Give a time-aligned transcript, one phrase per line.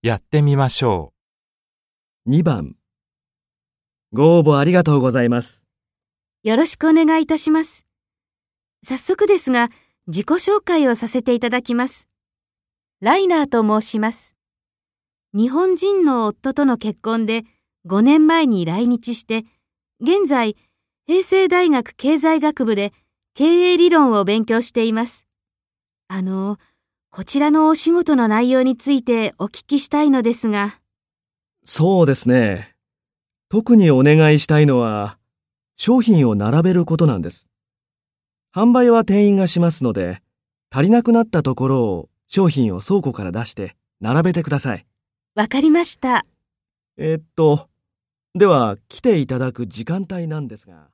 [0.00, 1.12] やってみましょ
[2.28, 2.76] 2番
[4.12, 5.66] ご応募ありがとうございます。
[6.44, 7.84] よろしくお願いいたします。
[8.86, 9.66] 早速ですが、
[10.06, 12.08] 自己紹介をさせていただきます。
[13.00, 14.36] ライナーと申します。
[15.34, 17.42] 日本人の夫との結婚で
[17.88, 19.42] 5年前に来日して、
[20.00, 20.54] 現在、
[21.08, 22.92] 平成大学経済学部で
[23.34, 25.26] 経営理論を勉強しています。
[26.06, 26.56] あの、
[27.10, 30.78] こちらのお仕事の内容についてお聞きしたいのですが、
[31.64, 32.74] そうですね。
[33.48, 35.18] 特にお願いしたいのは、
[35.76, 37.48] 商品を並べることなんです。
[38.54, 40.22] 販売は店員がしますので、
[40.70, 44.86] 足りなくなったところを商品を倉庫から出して並べてください。
[45.34, 46.24] わかりました。
[46.98, 47.68] えーっと、
[48.34, 50.88] では来ていただく時間帯なんですが。